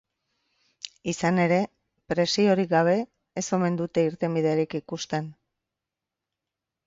[1.11, 1.57] Izan ere,
[2.13, 2.95] presiorik gabe
[3.41, 5.27] ez omen dute irtenbiderik ikusten.